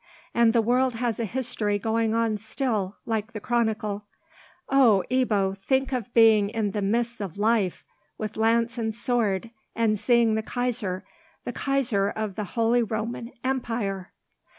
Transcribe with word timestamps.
And 0.33 0.51
the 0.51 0.63
world 0.63 0.95
has 0.95 1.19
a 1.19 1.25
history 1.25 1.77
going 1.77 2.15
on 2.15 2.35
still, 2.37 2.97
like 3.05 3.33
the 3.33 3.39
Chronicle. 3.39 4.05
Oh, 4.67 5.03
Ebbo, 5.11 5.55
think 5.55 5.93
of 5.93 6.11
being 6.15 6.49
in 6.49 6.71
the 6.71 6.81
midst 6.81 7.21
of 7.21 7.37
life, 7.37 7.85
with 8.17 8.35
lance 8.35 8.79
and 8.79 8.95
sword, 8.95 9.51
and 9.75 9.99
seeing 9.99 10.33
the 10.33 10.41
Kaiser—the 10.41 11.53
Kaiser 11.53 12.09
of 12.09 12.33
the 12.33 12.45
holy 12.57 12.81
Roman 12.81 13.31
Empire!" 13.43 14.11